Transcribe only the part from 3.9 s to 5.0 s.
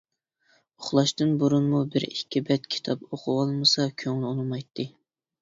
كۆڭلى ئۇنىمايتتى.